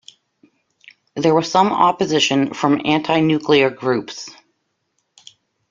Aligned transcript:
There 1.15 1.35
was 1.35 1.51
some 1.51 1.67
opposition 1.67 2.55
from 2.55 2.81
anti-nuclear 2.85 3.69
groups. 3.69 4.31